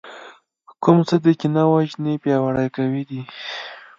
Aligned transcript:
کوم 0.83 0.97
څه 1.07 1.15
دې 1.23 1.33
چې 1.39 1.47
نه 1.55 1.63
وژنې 1.71 2.13
پياوړي 2.23 2.67
کوي 2.75 3.03
دی. 3.09 3.21